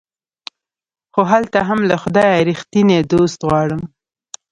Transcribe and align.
خو 1.13 1.21
هلته 1.31 1.57
هم 1.69 1.79
له 1.89 1.95
خدايه 2.03 2.45
ريښتيني 2.47 2.99
دوست 3.13 3.39
غواړم 3.47 3.81